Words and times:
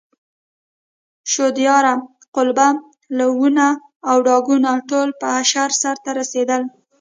شودیاره، 1.31 1.93
قلبه، 2.35 2.67
لوونه 3.17 3.67
او 4.09 4.17
ډاګونه 4.25 4.71
ټول 4.89 5.09
په 5.19 5.27
اشر 5.41 5.69
سرته 5.81 6.09
رسېدل. 6.19 6.61